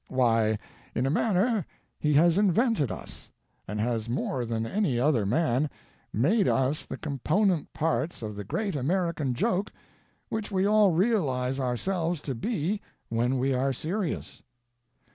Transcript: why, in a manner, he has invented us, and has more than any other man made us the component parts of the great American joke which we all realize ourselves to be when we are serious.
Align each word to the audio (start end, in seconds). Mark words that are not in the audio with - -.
why, 0.07 0.57
in 0.95 1.05
a 1.05 1.11
manner, 1.11 1.63
he 1.99 2.13
has 2.13 2.39
invented 2.39 2.91
us, 2.91 3.29
and 3.67 3.79
has 3.79 4.09
more 4.09 4.45
than 4.45 4.65
any 4.65 4.99
other 4.99 5.27
man 5.27 5.69
made 6.11 6.47
us 6.47 6.87
the 6.87 6.97
component 6.97 7.71
parts 7.71 8.23
of 8.23 8.35
the 8.35 8.43
great 8.43 8.75
American 8.75 9.35
joke 9.35 9.71
which 10.27 10.49
we 10.51 10.65
all 10.65 10.89
realize 10.91 11.59
ourselves 11.59 12.19
to 12.19 12.33
be 12.33 12.81
when 13.09 13.37
we 13.37 13.53
are 13.53 13.71
serious. 13.71 14.41